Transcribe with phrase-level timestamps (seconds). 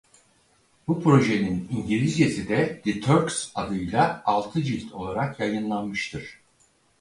[0.87, 6.41] Bu projenin İngilizcesi de "The Turks" adıyla altı cilt olarak yayınlanmıştır.